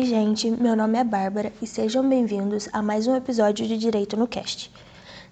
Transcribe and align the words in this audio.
Oi, 0.00 0.06
gente, 0.06 0.50
meu 0.50 0.74
nome 0.74 0.98
é 0.98 1.04
Bárbara 1.04 1.52
e 1.60 1.66
sejam 1.66 2.08
bem-vindos 2.08 2.70
a 2.72 2.80
mais 2.80 3.06
um 3.06 3.14
episódio 3.14 3.66
de 3.66 3.76
Direito 3.76 4.16
no 4.16 4.26
Cast. 4.26 4.72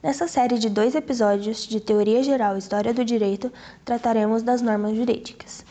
Nessa 0.02 0.29
série 0.29 0.58
de 0.58 0.68
dois 0.68 0.94
episódios 0.94 1.66
de 1.66 1.80
Teoria 1.80 2.22
Geral 2.22 2.54
e 2.54 2.58
História 2.58 2.93
do 2.93 3.02
Direito, 3.02 3.50
trataremos 3.82 4.43
das 4.43 4.61
normas 4.61 4.94
jurídicas. 4.94 5.64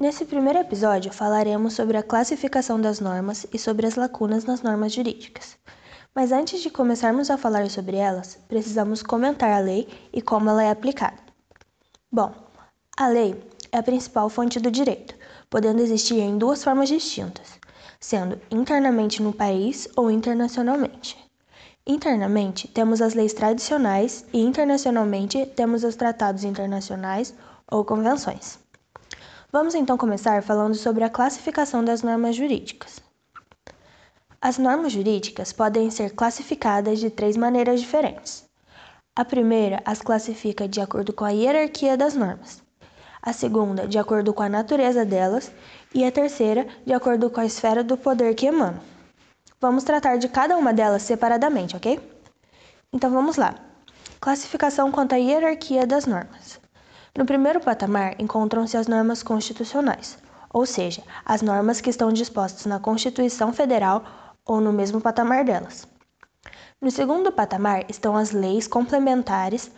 Nesse 0.00 0.24
primeiro 0.24 0.60
episódio, 0.60 1.12
falaremos 1.12 1.74
sobre 1.74 1.98
a 1.98 2.02
classificação 2.02 2.80
das 2.80 3.00
normas 3.00 3.46
e 3.52 3.58
sobre 3.58 3.86
as 3.86 3.96
lacunas 3.96 4.46
nas 4.46 4.62
normas 4.62 4.94
jurídicas. 4.94 5.58
Mas 6.14 6.30
antes 6.30 6.62
de 6.62 6.70
começarmos 6.70 7.28
a 7.28 7.36
falar 7.36 7.68
sobre 7.68 7.96
elas, 7.96 8.38
precisamos 8.46 9.02
comentar 9.02 9.50
a 9.50 9.58
lei 9.58 9.88
e 10.12 10.22
como 10.22 10.48
ela 10.48 10.62
é 10.62 10.70
aplicada. 10.70 11.18
Bom, 12.10 12.32
a 12.96 13.08
lei 13.08 13.42
é 13.72 13.78
a 13.78 13.82
principal 13.82 14.28
fonte 14.28 14.60
do 14.60 14.70
direito, 14.70 15.16
podendo 15.50 15.82
existir 15.82 16.20
em 16.20 16.38
duas 16.38 16.62
formas 16.62 16.88
distintas, 16.88 17.58
sendo 17.98 18.40
internamente 18.48 19.20
no 19.20 19.32
país 19.32 19.88
ou 19.96 20.08
internacionalmente. 20.08 21.18
Internamente, 21.84 22.68
temos 22.68 23.02
as 23.02 23.14
leis 23.14 23.34
tradicionais 23.34 24.24
e 24.32 24.40
internacionalmente 24.40 25.44
temos 25.44 25.82
os 25.82 25.96
tratados 25.96 26.44
internacionais 26.44 27.34
ou 27.68 27.84
convenções. 27.84 28.58
Vamos 29.50 29.74
então 29.74 29.98
começar 29.98 30.42
falando 30.44 30.76
sobre 30.76 31.02
a 31.02 31.10
classificação 31.10 31.84
das 31.84 32.02
normas 32.02 32.36
jurídicas. 32.36 33.03
As 34.46 34.58
normas 34.58 34.92
jurídicas 34.92 35.54
podem 35.54 35.90
ser 35.90 36.10
classificadas 36.10 36.98
de 36.98 37.08
três 37.08 37.34
maneiras 37.34 37.80
diferentes. 37.80 38.44
A 39.16 39.24
primeira 39.24 39.80
as 39.86 40.02
classifica 40.02 40.68
de 40.68 40.82
acordo 40.82 41.14
com 41.14 41.24
a 41.24 41.30
hierarquia 41.30 41.96
das 41.96 42.14
normas, 42.14 42.62
a 43.22 43.32
segunda, 43.32 43.88
de 43.88 43.98
acordo 43.98 44.34
com 44.34 44.42
a 44.42 44.48
natureza 44.50 45.02
delas, 45.02 45.50
e 45.94 46.04
a 46.04 46.12
terceira, 46.12 46.66
de 46.84 46.92
acordo 46.92 47.30
com 47.30 47.40
a 47.40 47.46
esfera 47.46 47.82
do 47.82 47.96
poder 47.96 48.34
que 48.34 48.44
emanam. 48.44 48.82
Vamos 49.58 49.82
tratar 49.82 50.18
de 50.18 50.28
cada 50.28 50.58
uma 50.58 50.74
delas 50.74 51.00
separadamente, 51.04 51.74
ok? 51.74 51.98
Então 52.92 53.10
vamos 53.10 53.36
lá. 53.36 53.54
Classificação 54.20 54.92
quanto 54.92 55.14
à 55.14 55.16
hierarquia 55.16 55.86
das 55.86 56.04
normas. 56.04 56.60
No 57.16 57.24
primeiro 57.24 57.60
patamar 57.60 58.14
encontram-se 58.18 58.76
as 58.76 58.88
normas 58.88 59.22
constitucionais, 59.22 60.18
ou 60.52 60.66
seja, 60.66 61.02
as 61.24 61.40
normas 61.40 61.80
que 61.80 61.88
estão 61.88 62.12
dispostas 62.12 62.66
na 62.66 62.78
Constituição 62.78 63.50
Federal 63.50 64.04
ou 64.46 64.60
no 64.60 64.72
mesmo 64.72 65.00
patamar 65.00 65.44
delas. 65.44 65.86
No 66.80 66.90
segundo 66.90 67.32
patamar 67.32 67.84
estão 67.88 68.16
as 68.16 68.30
leis 68.30 68.66
complementares, 68.66 69.70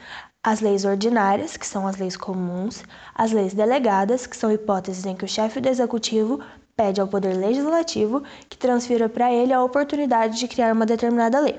as 0.43 0.61
leis 0.61 0.85
ordinárias, 0.85 1.57
que 1.57 1.67
são 1.67 1.87
as 1.87 1.97
leis 1.97 2.17
comuns, 2.17 2.83
as 3.15 3.33
leis 3.33 3.55
delegadas, 3.55 4.27
que 4.27 4.37
são 4.37 4.51
hipóteses 4.51 5.05
em 5.05 5.15
que 5.15 5.25
o 5.25 5.29
chefe 5.29 5.61
do 5.61 5.69
executivo 5.69 6.41
pede 6.77 7.01
ao 7.01 7.09
poder 7.09 7.35
legislativo 7.35 8.23
que 8.49 8.59
transfira 8.59 9.09
para 9.09 9.33
ele 9.33 9.53
a 9.53 9.63
oportunidade 9.63 10.39
de 10.39 10.47
criar 10.47 10.73
uma 10.73 10.85
determinada 10.85 11.41
lei. 11.41 11.59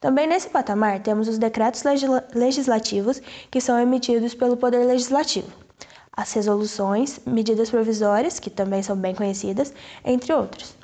Também 0.00 0.26
nesse 0.26 0.48
patamar 0.48 1.00
temos 1.00 1.28
os 1.28 1.36
decretos 1.36 1.82
legislativos 2.34 3.20
que 3.50 3.60
são 3.60 3.78
emitidos 3.78 4.34
pelo 4.34 4.56
poder 4.56 4.86
legislativo, 4.86 5.52
as 6.16 6.32
resoluções, 6.32 7.20
medidas 7.26 7.70
provisórias, 7.70 8.40
que 8.40 8.48
também 8.48 8.82
são 8.82 8.96
bem 8.96 9.14
conhecidas, 9.14 9.74
entre 10.04 10.32
outros. 10.32 10.79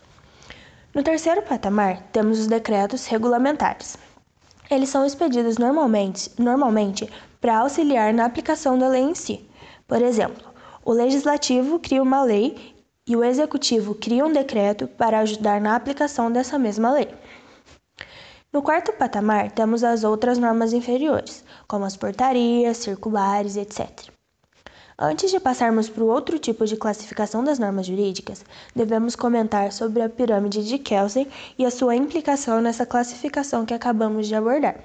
No 0.96 1.02
terceiro 1.02 1.42
patamar, 1.42 2.04
temos 2.10 2.38
os 2.38 2.46
decretos 2.46 3.04
regulamentares. 3.04 3.98
Eles 4.70 4.88
são 4.88 5.04
expedidos 5.04 5.58
normalmente, 5.58 6.30
normalmente 6.38 7.06
para 7.38 7.58
auxiliar 7.58 8.14
na 8.14 8.24
aplicação 8.24 8.78
da 8.78 8.88
lei 8.88 9.02
em 9.02 9.14
si. 9.14 9.46
Por 9.86 10.00
exemplo, 10.00 10.42
o 10.82 10.94
legislativo 10.94 11.78
cria 11.78 12.02
uma 12.02 12.22
lei 12.22 12.74
e 13.06 13.14
o 13.14 13.22
executivo 13.22 13.94
cria 13.94 14.24
um 14.24 14.32
decreto 14.32 14.88
para 14.88 15.18
ajudar 15.18 15.60
na 15.60 15.76
aplicação 15.76 16.32
dessa 16.32 16.58
mesma 16.58 16.90
lei. 16.92 17.10
No 18.50 18.62
quarto 18.62 18.90
patamar, 18.94 19.50
temos 19.50 19.84
as 19.84 20.02
outras 20.02 20.38
normas 20.38 20.72
inferiores, 20.72 21.44
como 21.68 21.84
as 21.84 21.94
portarias, 21.94 22.78
circulares, 22.78 23.58
etc. 23.58 24.15
Antes 24.98 25.30
de 25.30 25.38
passarmos 25.38 25.90
para 25.90 26.02
o 26.02 26.06
outro 26.06 26.38
tipo 26.38 26.64
de 26.64 26.74
classificação 26.74 27.44
das 27.44 27.58
normas 27.58 27.84
jurídicas, 27.84 28.42
devemos 28.74 29.14
comentar 29.14 29.70
sobre 29.70 30.00
a 30.00 30.08
pirâmide 30.08 30.66
de 30.66 30.78
Kelsen 30.78 31.28
e 31.58 31.66
a 31.66 31.70
sua 31.70 31.94
implicação 31.94 32.62
nessa 32.62 32.86
classificação 32.86 33.66
que 33.66 33.74
acabamos 33.74 34.26
de 34.26 34.34
abordar. 34.34 34.80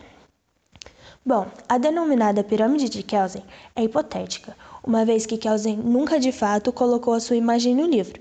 Bom, 1.25 1.47
a 1.69 1.77
denominada 1.77 2.43
pirâmide 2.43 2.89
de 2.89 3.03
Kelsen 3.03 3.45
é 3.73 3.85
hipotética, 3.85 4.53
uma 4.83 5.05
vez 5.05 5.25
que 5.25 5.37
Kelsen 5.37 5.77
nunca 5.77 6.19
de 6.19 6.33
fato 6.33 6.73
colocou 6.73 7.13
a 7.13 7.21
sua 7.21 7.37
imagem 7.37 7.73
no 7.73 7.87
livro. 7.87 8.19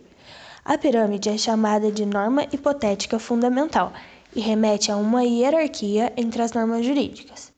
A 0.64 0.78
pirâmide 0.78 1.28
é 1.28 1.36
chamada 1.36 1.90
de 1.90 2.06
norma 2.06 2.44
hipotética 2.52 3.18
fundamental 3.18 3.92
e 4.32 4.38
remete 4.38 4.92
a 4.92 4.96
uma 4.96 5.24
hierarquia 5.24 6.12
entre 6.16 6.40
as 6.40 6.52
normas 6.52 6.86
jurídicas. 6.86 7.50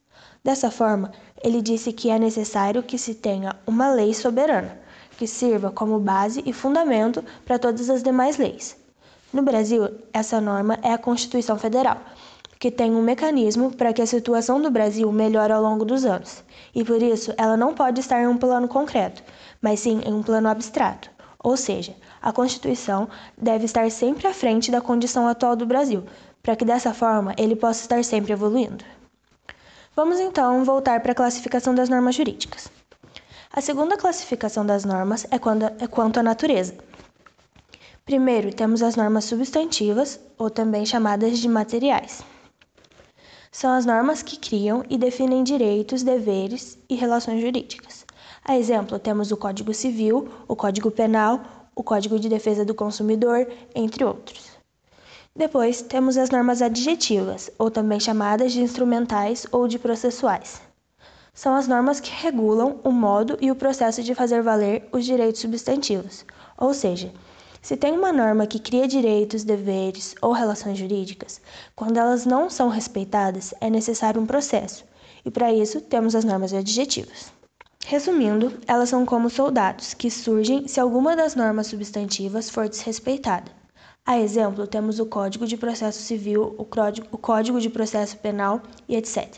Dessa 0.43 0.71
forma, 0.71 1.11
ele 1.43 1.61
disse 1.61 1.91
que 1.91 2.09
é 2.09 2.17
necessário 2.17 2.81
que 2.81 2.97
se 2.97 3.13
tenha 3.13 3.55
uma 3.67 3.91
lei 3.91 4.13
soberana, 4.13 4.79
que 5.17 5.27
sirva 5.27 5.69
como 5.69 5.99
base 5.99 6.41
e 6.45 6.53
fundamento 6.53 7.23
para 7.45 7.59
todas 7.59 7.89
as 7.89 8.01
demais 8.01 8.37
leis. 8.37 8.77
No 9.31 9.41
Brasil, 9.41 9.89
essa 10.13 10.39
norma 10.39 10.79
é 10.81 10.93
a 10.93 10.97
Constituição 10.97 11.57
Federal, 11.57 11.97
que 12.59 12.71
tem 12.71 12.95
um 12.95 13.01
mecanismo 13.01 13.71
para 13.75 13.91
que 13.91 14.01
a 14.01 14.07
situação 14.07 14.61
do 14.61 14.71
Brasil 14.71 15.11
melhore 15.11 15.51
ao 15.51 15.61
longo 15.61 15.83
dos 15.83 16.05
anos, 16.05 16.43
e 16.73 16.83
por 16.83 17.01
isso 17.01 17.33
ela 17.37 17.57
não 17.57 17.73
pode 17.73 17.99
estar 17.99 18.21
em 18.21 18.27
um 18.27 18.37
plano 18.37 18.67
concreto, 18.67 19.21
mas 19.61 19.81
sim 19.81 20.01
em 20.05 20.13
um 20.13 20.23
plano 20.23 20.47
abstrato. 20.47 21.11
Ou 21.43 21.57
seja, 21.57 21.93
a 22.21 22.31
Constituição 22.31 23.09
deve 23.37 23.65
estar 23.65 23.91
sempre 23.91 24.27
à 24.27 24.33
frente 24.33 24.71
da 24.71 24.79
condição 24.79 25.27
atual 25.27 25.57
do 25.57 25.65
Brasil, 25.65 26.05
para 26.41 26.55
que 26.55 26.63
dessa 26.63 26.93
forma 26.93 27.33
ele 27.37 27.55
possa 27.55 27.81
estar 27.81 28.01
sempre 28.05 28.31
evoluindo. 28.31 28.85
Vamos 29.95 30.19
então 30.19 30.65
voltar 30.65 31.01
para 31.01 31.11
a 31.11 31.15
classificação 31.15 31.75
das 31.75 31.87
normas 31.87 32.15
jurídicas. 32.15 32.67
A 33.51 33.61
segunda 33.61 33.95
classificação 33.95 34.65
das 34.65 34.83
normas 34.83 35.27
é, 35.29 35.37
quando, 35.37 35.65
é 35.65 35.85
quanto 35.85 36.19
à 36.19 36.23
natureza. 36.23 36.73
Primeiro, 38.03 38.51
temos 38.51 38.81
as 38.81 38.95
normas 38.95 39.25
substantivas, 39.25 40.19
ou 40.35 40.49
também 40.49 40.83
chamadas 40.83 41.37
de 41.37 41.47
materiais. 41.47 42.23
São 43.51 43.71
as 43.71 43.85
normas 43.85 44.23
que 44.23 44.39
criam 44.39 44.83
e 44.89 44.97
definem 44.97 45.43
direitos, 45.43 46.01
deveres 46.01 46.75
e 46.89 46.95
relações 46.95 47.39
jurídicas. 47.39 48.03
A 48.43 48.57
exemplo, 48.57 48.97
temos 48.97 49.31
o 49.31 49.37
Código 49.37 49.75
Civil, 49.75 50.27
o 50.47 50.55
Código 50.55 50.89
Penal, 50.89 51.39
o 51.75 51.83
Código 51.83 52.19
de 52.19 52.27
Defesa 52.27 52.65
do 52.65 52.73
Consumidor, 52.73 53.47
entre 53.75 54.03
outros. 54.03 54.52
Depois, 55.35 55.81
temos 55.81 56.15
as 56.15 56.29
normas 56.29 56.61
adjetivas, 56.61 57.49
ou 57.57 57.71
também 57.71 57.99
chamadas 57.99 58.51
de 58.51 58.61
instrumentais 58.61 59.47
ou 59.51 59.67
de 59.67 59.79
processuais. 59.79 60.61
São 61.33 61.55
as 61.55 61.67
normas 61.67 61.99
que 61.99 62.11
regulam 62.11 62.79
o 62.83 62.91
modo 62.91 63.35
e 63.41 63.49
o 63.49 63.55
processo 63.55 64.03
de 64.03 64.13
fazer 64.13 64.43
valer 64.43 64.87
os 64.91 65.03
direitos 65.03 65.41
substantivos, 65.41 66.23
ou 66.55 66.71
seja, 66.71 67.11
se 67.63 67.75
tem 67.75 67.97
uma 67.97 68.13
norma 68.13 68.45
que 68.45 68.59
cria 68.59 68.87
direitos, 68.87 69.43
deveres 69.43 70.13
ou 70.21 70.33
relações 70.33 70.77
jurídicas, 70.77 71.41
quando 71.75 71.97
elas 71.97 72.27
não 72.27 72.47
são 72.47 72.69
respeitadas, 72.69 73.55
é 73.59 73.71
necessário 73.71 74.21
um 74.21 74.27
processo, 74.27 74.85
e 75.25 75.31
para 75.31 75.51
isso 75.51 75.81
temos 75.81 76.13
as 76.13 76.23
normas 76.23 76.53
adjetivas. 76.53 77.33
Resumindo, 77.87 78.53
elas 78.67 78.89
são 78.89 79.03
como 79.03 79.31
soldados 79.31 79.95
que 79.95 80.11
surgem 80.11 80.67
se 80.67 80.79
alguma 80.79 81.15
das 81.15 81.33
normas 81.33 81.65
substantivas 81.65 82.51
for 82.51 82.69
desrespeitada. 82.69 83.62
A 84.05 84.19
exemplo, 84.19 84.67
temos 84.67 84.99
o 84.99 85.05
Código 85.05 85.47
de 85.47 85.55
Processo 85.55 86.01
Civil, 86.01 86.55
o 86.57 86.65
Código, 86.65 87.61
de 87.61 87.69
Processo 87.69 88.17
Penal 88.17 88.61
e 88.85 88.97
etc. 88.97 89.33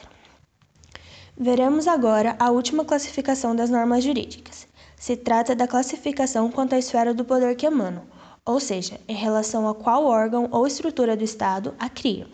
Veremos 1.38 1.88
agora 1.88 2.36
a 2.40 2.50
última 2.50 2.84
classificação 2.84 3.56
das 3.56 3.70
normas 3.70 4.04
jurídicas. 4.04 4.68
Se 4.98 5.16
trata 5.16 5.56
da 5.56 5.68
classificação 5.68 6.50
quanto 6.50 6.74
à 6.74 6.80
esfera 6.80 7.14
do 7.14 7.24
poder 7.24 7.56
que 7.56 7.68
emanam, 7.68 8.06
ou 8.44 8.60
seja, 8.60 9.00
em 9.08 9.14
relação 9.14 9.70
a 9.70 9.76
qual 9.76 10.04
órgão 10.06 10.50
ou 10.52 10.66
estrutura 10.66 11.16
do 11.16 11.24
Estado 11.24 11.76
a 11.78 11.88
criam. 11.88 12.28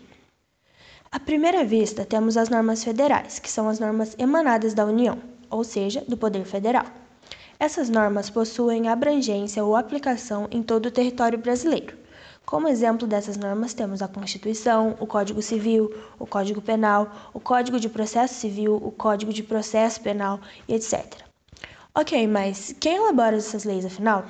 À 1.12 1.20
primeira 1.20 1.66
vista, 1.66 2.06
temos 2.06 2.38
as 2.38 2.48
normas 2.48 2.82
federais, 2.82 3.40
que 3.40 3.52
são 3.52 3.68
as 3.68 3.78
normas 3.78 4.16
emanadas 4.18 4.74
da 4.74 4.86
União, 4.86 5.20
ou 5.50 5.66
seja, 5.66 6.02
do 6.08 6.16
poder 6.16 6.46
federal. 6.46 6.86
Essas 7.60 7.90
normas 7.90 8.30
possuem 8.30 8.88
abrangência 8.88 9.66
ou 9.66 9.76
aplicação 9.76 10.48
em 10.50 10.64
todo 10.64 10.86
o 10.86 10.92
território 10.92 11.38
brasileiro. 11.38 12.00
Como 12.46 12.68
exemplo 12.68 13.08
dessas 13.08 13.38
normas, 13.38 13.74
temos 13.74 14.02
a 14.02 14.08
Constituição, 14.08 14.96
o 15.00 15.08
Código 15.08 15.42
Civil, 15.42 15.90
o 16.20 16.28
Código 16.28 16.62
Penal, 16.62 17.10
o 17.34 17.40
Código 17.40 17.80
de 17.80 17.88
Processo 17.88 18.34
Civil, 18.34 18.76
o 18.76 18.92
Código 18.92 19.32
de 19.32 19.44
Processo 19.44 20.02
Penal 20.02 20.40
e 20.68 20.74
etc. 20.74 21.24
Ok, 21.96 22.28
mas 22.28 22.76
quem 22.80 22.98
elabora 22.98 23.38
essas 23.38 23.64
leis 23.64 23.86
afinal? 23.86 24.26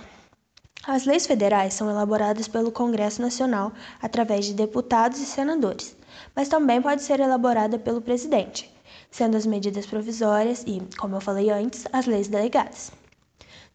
As 0.88 1.06
leis 1.06 1.28
federais 1.28 1.74
são 1.74 1.90
elaboradas 1.90 2.48
pelo 2.48 2.72
Congresso 2.72 3.22
Nacional 3.22 3.72
através 4.02 4.46
de 4.46 4.54
deputados 4.54 5.19
e 5.19 5.25
senadores. 5.25 5.96
mas 6.36 6.50
também 6.50 6.81
pode 6.81 7.02
ser 7.04 7.19
elaborada 7.19 7.78
pelo 7.78 8.02
presidente, 8.02 8.72
sendo 9.10 9.38
as 9.38 9.46
medidas 9.46 9.86
provisórias 9.86 10.63
e, 10.66 10.81
como 10.98 11.16
eu 11.16 11.22
falei 11.22 11.50
antes, 11.50 11.86
as 11.92 12.06
leis 12.06 12.28
delegadas. 12.28 12.92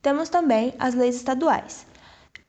Temos 0.02 0.28
também 0.28 0.74
as 0.78 0.94
leis 0.94 1.16
estaduais. 1.16 1.86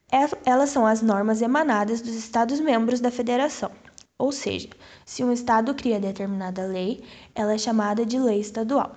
Elas 0.10 0.70
são 0.70 0.86
as 0.86 1.02
normas 1.02 1.42
emanadas 1.42 2.00
dos 2.00 2.16
Estados-membros 2.16 3.02
da 3.02 3.12
Federação, 3.12 3.70
ou 4.18 4.32
seja, 4.32 4.70
se 5.06 5.22
um 5.22 5.34
Estado 5.34 5.76
cria 5.76 6.00
determinada 6.00 6.66
lei, 6.66 7.04
ela 7.36 7.54
é 7.54 7.58
chamada 7.58 8.06
de 8.06 8.18
lei 8.18 8.40
estadual. 8.40 8.96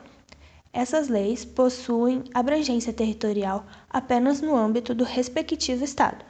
Essas 0.73 1.09
leis 1.09 1.45
possuem 1.45 2.23
abrangência 2.33 2.93
territorial 2.93 3.67
apenas 3.89 4.41
no 4.41 4.57
âmbito 4.57 4.95
do 4.95 5.03
respectivo 5.03 5.83
Estado. 5.83 6.25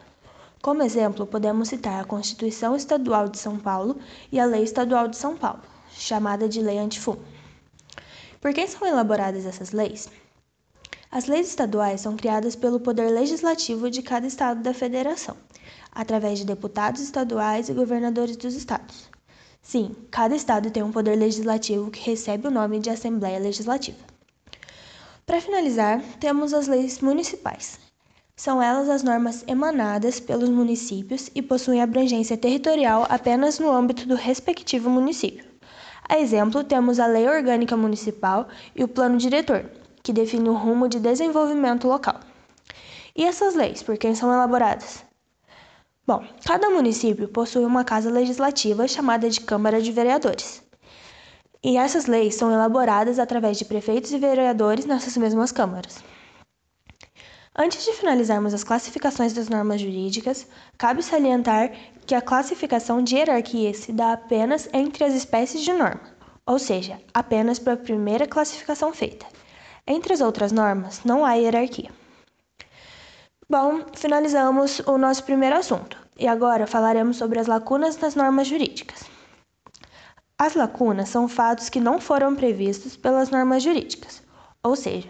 Como 0.63 0.83
exemplo, 0.83 1.27
podemos 1.27 1.69
citar 1.69 2.01
a 2.01 2.07
Constituição 2.07 2.75
Estadual 2.75 3.29
de 3.29 3.39
São 3.39 3.59
Paulo 3.59 3.99
e 4.33 4.41
a 4.41 4.47
Lei 4.47 4.63
Estadual 4.63 5.09
de 5.09 5.17
São 5.19 5.37
Paulo, 5.37 5.61
chamada 5.93 6.49
de 6.49 6.63
Lei 6.63 6.79
Antifum. 6.79 7.17
Por 8.41 8.55
que 8.55 8.67
são 8.67 8.89
elaboradas 8.89 9.45
essas 9.45 9.73
leis? 9.73 10.09
As 11.13 11.27
leis 11.27 11.49
estaduais 11.49 12.03
são 12.03 12.17
criadas 12.17 12.55
pelo 12.55 12.79
poder 12.79 13.11
legislativo 13.11 13.91
de 13.91 14.01
cada 14.01 14.29
estado 14.29 14.63
da 14.63 14.73
federação, 14.73 15.37
através 15.91 16.39
de 16.39 16.47
deputados 16.47 17.01
estaduais 17.01 17.69
e 17.69 17.73
governadores 17.73 18.37
dos 18.37 18.55
estados. 18.55 19.11
Sim, 19.61 19.97
cada 20.09 20.37
estado 20.37 20.71
tem 20.71 20.85
um 20.85 20.93
poder 20.93 21.17
legislativo 21.17 21.91
que 21.91 22.09
recebe 22.09 22.47
o 22.47 22.51
nome 22.51 22.79
de 22.79 22.91
Assembleia 22.91 23.41
Legislativa. 23.41 23.99
Para 25.27 25.41
finalizar, 25.41 26.01
temos 26.21 26.55
as 26.55 26.69
leis 26.69 27.01
municipais. 27.01 27.81
São 28.37 28.63
elas 28.63 28.89
as 28.89 29.03
normas 29.03 29.43
emanadas 29.49 30.21
pelos 30.21 30.49
municípios 30.49 31.29
e 31.35 31.43
possuem 31.43 31.83
abrangência 31.83 32.37
territorial 32.37 33.05
apenas 33.09 33.59
no 33.59 33.69
âmbito 33.69 34.07
do 34.07 34.15
respectivo 34.15 34.89
município. 34.89 35.45
A 36.09 36.21
exemplo, 36.21 36.63
temos 36.63 37.01
a 37.01 37.07
Lei 37.09 37.29
Orgânica 37.29 37.77
Municipal 37.77 38.47
e 38.77 38.85
o 38.85 38.89
Plano 38.89 39.19
Diretor, 39.19 39.69
que 40.03 40.13
define 40.13 40.49
o 40.49 40.55
rumo 40.55 40.89
de 40.89 40.99
desenvolvimento 40.99 41.87
local. 41.87 42.21
E 43.15 43.25
essas 43.25 43.55
leis, 43.55 43.83
por 43.83 43.97
quem 43.97 44.15
são 44.15 44.33
elaboradas? 44.33 45.05
Bom, 46.07 46.25
cada 46.45 46.71
município 46.71 47.29
possui 47.29 47.65
uma 47.65 47.85
casa 47.85 48.11
legislativa 48.11 48.89
chamada 48.89 49.29
de 49.29 49.41
Câmara 49.41 49.81
de 49.81 49.93
Vereadores. 49.93 50.63
E 51.63 51.77
essas 51.77 52.07
leis 52.07 52.35
são 52.35 52.51
elaboradas 52.51 53.19
através 53.19 53.59
de 53.59 53.65
prefeitos 53.65 54.13
e 54.13 54.19
vereadores 54.19 54.87
nessas 54.87 55.17
mesmas 55.17 55.53
câmaras. 55.53 56.03
Antes 57.55 57.85
de 57.85 57.93
finalizarmos 57.93 58.55
as 58.55 58.65
classificações 58.65 59.33
das 59.33 59.49
normas 59.49 59.81
jurídicas, 59.81 60.47
cabe 60.79 61.03
salientar 61.03 61.73
que 62.07 62.15
a 62.15 62.23
classificação 62.23 63.03
de 63.03 63.17
hierarquia 63.17 63.75
se 63.75 63.93
dá 63.93 64.13
apenas 64.13 64.69
entre 64.73 65.05
as 65.05 65.15
espécies 65.15 65.61
de 65.61 65.73
norma, 65.73 66.01
ou 66.47 66.59
seja, 66.59 66.99
apenas 67.13 67.59
para 67.59 67.75
a 67.75 67.77
primeira 67.77 68.27
classificação 68.27 68.93
feita. 68.95 69.27
Entre 69.93 70.13
as 70.13 70.21
outras 70.21 70.53
normas, 70.53 71.03
não 71.05 71.27
há 71.27 71.33
hierarquia. 71.33 71.91
Bom, 73.49 73.81
finalizamos 73.93 74.79
o 74.87 74.97
nosso 74.97 75.25
primeiro 75.25 75.57
assunto 75.57 75.99
e 76.17 76.29
agora 76.29 76.65
falaremos 76.65 77.17
sobre 77.17 77.41
as 77.41 77.49
lacunas 77.49 77.99
nas 77.99 78.15
normas 78.15 78.47
jurídicas. 78.47 79.03
As 80.39 80.55
lacunas 80.55 81.09
são 81.09 81.27
fatos 81.27 81.69
que 81.69 81.81
não 81.81 82.01
foram 82.01 82.37
previstos 82.37 82.97
pelas 82.97 83.31
normas 83.31 83.65
jurídicas, 83.65 84.23
ou 84.63 84.77
seja, 84.77 85.09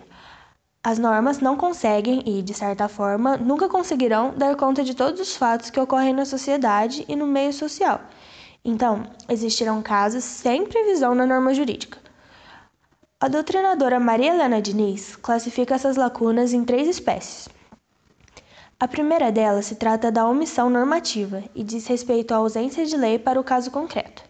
as 0.83 0.99
normas 0.99 1.41
não 1.41 1.59
conseguem 1.59 2.23
e, 2.25 2.41
de 2.41 2.55
certa 2.55 2.89
forma, 2.89 3.37
nunca 3.37 3.69
conseguirão 3.69 4.33
dar 4.35 4.57
conta 4.57 4.83
de 4.83 4.95
todos 4.95 5.21
os 5.21 5.37
fatos 5.37 5.69
que 5.69 5.79
ocorrem 5.79 6.15
na 6.15 6.25
sociedade 6.25 7.05
e 7.07 7.15
no 7.15 7.27
meio 7.27 7.53
social. 7.53 8.01
Então, 8.65 9.03
existirão 9.29 9.83
casos 9.83 10.25
sem 10.25 10.65
previsão 10.65 11.15
na 11.15 11.27
norma 11.27 11.53
jurídica. 11.53 11.99
A 13.23 13.29
doutrinadora 13.29 14.01
Maria 14.01 14.33
Helena 14.33 14.63
Diniz 14.63 15.15
classifica 15.15 15.75
essas 15.75 15.95
lacunas 15.95 16.55
em 16.55 16.65
três 16.65 16.89
espécies. 16.89 17.51
A 18.79 18.89
primeira 18.89 19.31
delas 19.31 19.67
se 19.67 19.75
trata 19.75 20.11
da 20.11 20.27
omissão 20.27 20.71
normativa 20.71 21.45
e 21.55 21.63
diz 21.63 21.87
respeito 21.87 22.33
à 22.33 22.39
ausência 22.39 22.87
de 22.87 22.97
lei 22.97 23.19
para 23.19 23.39
o 23.39 23.45
caso 23.45 23.71
concreto. 23.71 24.23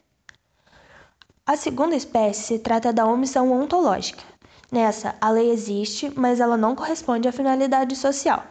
A 1.47 1.57
segunda 1.57 1.95
espécie 1.95 2.43
se 2.43 2.59
trata 2.59 2.93
da 2.93 3.07
omissão 3.07 3.53
ontológica. 3.53 4.25
Nessa, 4.73 5.15
a 5.21 5.31
lei 5.31 5.53
existe, 5.53 6.13
mas 6.17 6.41
ela 6.41 6.57
não 6.57 6.75
corresponde 6.75 7.29
à 7.29 7.33
finalidade 7.33 7.95
social. 7.95 8.43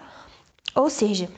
Ou 0.73 0.89
seja, 0.89 1.29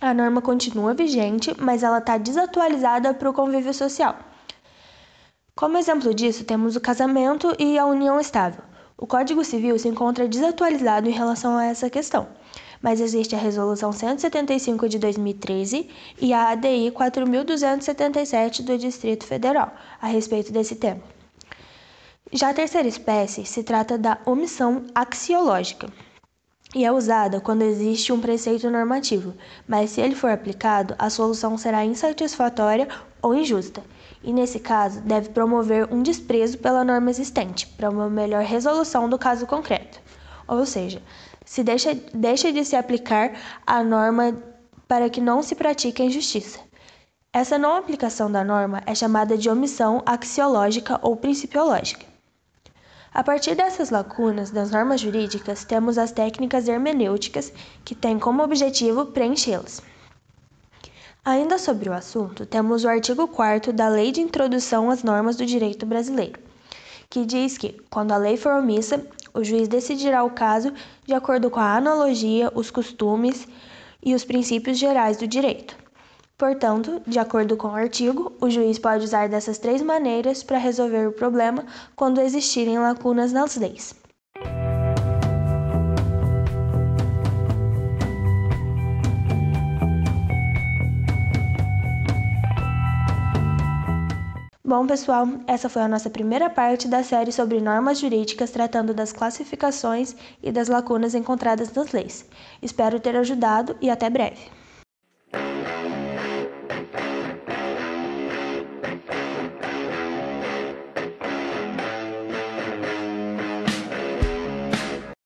a 0.00 0.12
norma 0.12 0.42
continua 0.42 0.92
vigente, 0.92 1.54
mas 1.56 1.84
ela 1.84 1.98
está 1.98 2.18
desatualizada 2.18 3.14
para 3.14 3.30
o 3.30 3.32
convívio 3.32 3.72
social. 3.72 4.16
Como 5.58 5.76
exemplo 5.76 6.14
disso, 6.14 6.44
temos 6.44 6.76
o 6.76 6.80
casamento 6.80 7.52
e 7.58 7.76
a 7.76 7.84
união 7.84 8.20
estável. 8.20 8.62
O 8.96 9.08
Código 9.08 9.44
Civil 9.44 9.76
se 9.76 9.88
encontra 9.88 10.28
desatualizado 10.28 11.08
em 11.08 11.12
relação 11.12 11.56
a 11.56 11.64
essa 11.64 11.90
questão 11.90 12.28
mas 12.80 13.00
existe 13.00 13.34
a 13.34 13.38
Resolução 13.38 13.90
175 13.90 14.88
de 14.88 15.00
2013 15.00 15.90
e 16.20 16.32
a 16.32 16.50
ADI 16.50 16.92
4277 16.92 18.62
do 18.62 18.78
Distrito 18.78 19.26
Federal 19.26 19.72
a 20.00 20.06
respeito 20.06 20.52
desse 20.52 20.76
tema. 20.76 21.02
Já 22.32 22.50
a 22.50 22.54
terceira 22.54 22.86
espécie 22.86 23.44
se 23.44 23.64
trata 23.64 23.98
da 23.98 24.18
omissão 24.24 24.84
axiológica 24.94 25.88
e 26.72 26.84
é 26.84 26.92
usada 26.92 27.40
quando 27.40 27.62
existe 27.62 28.12
um 28.12 28.20
preceito 28.20 28.70
normativo, 28.70 29.34
mas 29.66 29.90
se 29.90 30.00
ele 30.00 30.14
for 30.14 30.30
aplicado, 30.30 30.94
a 31.00 31.10
solução 31.10 31.58
será 31.58 31.84
insatisfatória 31.84 32.86
ou 33.20 33.34
injusta, 33.34 33.82
e 34.22 34.32
nesse 34.32 34.58
caso 34.58 35.00
deve 35.00 35.30
promover 35.30 35.92
um 35.92 36.02
desprezo 36.02 36.58
pela 36.58 36.84
norma 36.84 37.10
existente 37.10 37.66
para 37.66 37.90
uma 37.90 38.10
melhor 38.10 38.42
resolução 38.42 39.08
do 39.08 39.18
caso 39.18 39.46
concreto. 39.46 40.00
Ou 40.46 40.64
seja, 40.66 41.02
se 41.44 41.62
deixa, 41.62 41.94
deixa 42.12 42.52
de 42.52 42.64
se 42.64 42.76
aplicar 42.76 43.32
a 43.66 43.82
norma 43.82 44.36
para 44.86 45.08
que 45.10 45.20
não 45.20 45.42
se 45.42 45.54
pratique 45.54 46.02
a 46.02 46.04
injustiça. 46.04 46.58
Essa 47.32 47.58
não 47.58 47.76
aplicação 47.76 48.32
da 48.32 48.42
norma 48.42 48.82
é 48.86 48.94
chamada 48.94 49.36
de 49.36 49.50
omissão 49.50 50.02
axiológica 50.06 50.98
ou 51.02 51.14
principiológica. 51.14 52.06
A 53.12 53.22
partir 53.22 53.54
dessas 53.54 53.90
lacunas 53.90 54.50
das 54.50 54.70
normas 54.70 55.00
jurídicas, 55.00 55.64
temos 55.64 55.98
as 55.98 56.12
técnicas 56.12 56.68
hermenêuticas, 56.68 57.52
que 57.84 57.94
têm 57.94 58.18
como 58.18 58.42
objetivo 58.42 59.06
preenchê-las. 59.06 59.82
Ainda 61.28 61.58
sobre 61.58 61.90
o 61.90 61.92
assunto, 61.92 62.46
temos 62.46 62.84
o 62.84 62.88
artigo 62.88 63.28
4 63.28 63.70
da 63.70 63.86
Lei 63.86 64.10
de 64.10 64.22
Introdução 64.22 64.90
às 64.90 65.02
Normas 65.02 65.36
do 65.36 65.44
Direito 65.44 65.84
Brasileiro, 65.84 66.40
que 67.10 67.26
diz 67.26 67.58
que, 67.58 67.78
quando 67.90 68.12
a 68.12 68.16
lei 68.16 68.38
for 68.38 68.54
omissa, 68.54 69.06
o 69.34 69.44
juiz 69.44 69.68
decidirá 69.68 70.24
o 70.24 70.30
caso 70.30 70.72
de 71.04 71.12
acordo 71.12 71.50
com 71.50 71.60
a 71.60 71.76
analogia, 71.76 72.50
os 72.54 72.70
costumes 72.70 73.46
e 74.02 74.14
os 74.14 74.24
princípios 74.24 74.78
gerais 74.78 75.18
do 75.18 75.28
direito. 75.28 75.76
Portanto, 76.38 77.02
de 77.06 77.18
acordo 77.18 77.58
com 77.58 77.68
o 77.68 77.76
artigo, 77.76 78.32
o 78.40 78.48
juiz 78.48 78.78
pode 78.78 79.04
usar 79.04 79.28
dessas 79.28 79.58
três 79.58 79.82
maneiras 79.82 80.42
para 80.42 80.56
resolver 80.56 81.06
o 81.08 81.12
problema 81.12 81.66
quando 81.94 82.22
existirem 82.22 82.78
lacunas 82.78 83.34
nas 83.34 83.54
leis. 83.54 83.94
Bom, 94.68 94.86
pessoal, 94.86 95.26
essa 95.46 95.66
foi 95.66 95.80
a 95.80 95.88
nossa 95.88 96.10
primeira 96.10 96.50
parte 96.50 96.88
da 96.88 97.02
série 97.02 97.32
sobre 97.32 97.58
normas 97.58 98.00
jurídicas 98.00 98.50
tratando 98.50 98.92
das 98.92 99.14
classificações 99.14 100.14
e 100.42 100.52
das 100.52 100.68
lacunas 100.68 101.14
encontradas 101.14 101.72
nas 101.72 101.90
leis. 101.90 102.26
Espero 102.60 103.00
ter 103.00 103.16
ajudado 103.16 103.74
e 103.80 103.88
até 103.88 104.10
breve. 104.10 104.57